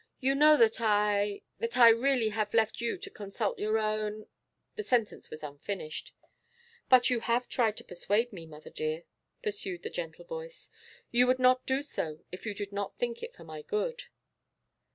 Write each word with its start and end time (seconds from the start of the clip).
You 0.19 0.33
know 0.33 0.57
that 0.57 0.81
I 0.81 1.43
that 1.59 1.77
I 1.77 1.89
really 1.89 2.29
have 2.29 2.55
left 2.55 2.81
you 2.81 2.97
to 2.97 3.09
consult 3.11 3.59
your 3.59 3.77
own' 3.77 4.25
The 4.75 4.81
sentence 4.81 5.29
was 5.29 5.43
unfinished. 5.43 6.11
'But 6.89 7.11
you 7.11 7.19
have 7.19 7.47
tried 7.47 7.77
to 7.77 7.83
persuade 7.83 8.33
me, 8.33 8.47
mother 8.47 8.71
dear,' 8.71 9.03
pursued 9.43 9.83
the 9.83 9.91
gentle 9.91 10.25
voice. 10.25 10.71
'You 11.11 11.27
would 11.27 11.37
not 11.37 11.67
do 11.67 11.83
so 11.83 12.23
if 12.31 12.47
you 12.47 12.55
did 12.55 12.71
not 12.71 12.97
think 12.97 13.21
it 13.21 13.35
for 13.35 13.43
my 13.43 13.61
good. 13.61 14.05